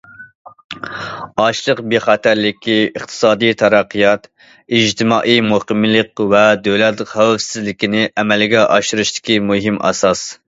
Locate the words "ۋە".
6.33-6.43